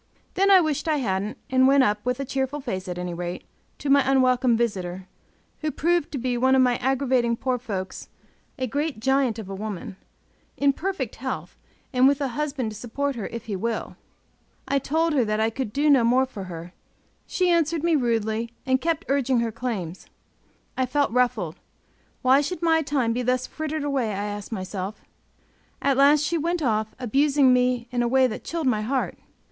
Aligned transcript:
Then 0.33 0.49
I 0.49 0.59
wished 0.61 0.87
I 0.87 0.97
hadn't, 0.97 1.37
and 1.51 1.67
went 1.67 1.83
up, 1.83 2.03
with 2.03 2.19
a 2.19 2.25
cheerful 2.25 2.59
face 2.59 2.87
at 2.87 2.97
any 2.97 3.13
rate, 3.13 3.43
to 3.77 3.87
my 3.87 4.01
unwelcome 4.03 4.57
visitor, 4.57 5.07
who 5.59 5.69
proved 5.69 6.11
to 6.11 6.17
be 6.17 6.39
one 6.39 6.55
of 6.55 6.61
my 6.63 6.77
aggravating 6.77 7.37
poor 7.37 7.59
folks 7.59 8.09
a 8.57 8.65
great 8.65 8.99
giant 8.99 9.37
of 9.37 9.47
a 9.47 9.53
woman, 9.53 9.97
in 10.57 10.73
perfect 10.73 11.17
health, 11.17 11.55
and 11.93 12.07
with 12.07 12.19
a 12.19 12.29
husband 12.29 12.71
to 12.71 12.75
support 12.75 13.15
her 13.15 13.27
if 13.27 13.45
he 13.45 13.55
will. 13.55 13.95
I 14.67 14.79
told 14.79 15.13
her 15.13 15.23
that 15.23 15.39
I 15.39 15.51
could 15.51 15.71
do 15.71 15.87
no 15.87 16.03
more 16.03 16.25
for 16.25 16.45
her; 16.45 16.73
she 17.27 17.51
answered 17.51 17.83
me 17.83 17.95
rudely, 17.95 18.49
and 18.65 18.81
kept 18.81 19.05
urging 19.07 19.41
her 19.41 19.51
claims. 19.51 20.07
I 20.75 20.87
felt 20.87 21.11
ruffled; 21.11 21.59
why 22.23 22.41
should 22.41 22.63
my 22.63 22.81
time 22.81 23.13
be 23.13 23.21
thus 23.21 23.45
frittered 23.45 23.83
away, 23.83 24.09
I 24.09 24.25
asked 24.25 24.51
myself. 24.51 25.03
At 25.79 25.95
last 25.95 26.21
she 26.23 26.39
went 26.39 26.63
off, 26.63 26.95
abusing 26.97 27.53
me 27.53 27.87
in 27.91 28.01
a 28.01 28.07
way 28.07 28.25
that 28.25 28.43
chilled 28.43 28.65
my 28.65 28.81
heart. 28.81 29.19